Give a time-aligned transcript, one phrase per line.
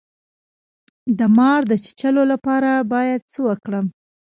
[1.17, 3.85] د مار د چیچلو لپاره باید څه وکړم؟